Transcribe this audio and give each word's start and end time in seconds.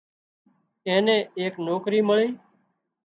اين 0.87 0.97
نين 1.05 1.19
ايڪ 1.39 1.53
نوڪرِي 1.65 1.99
مۯي 2.07 2.25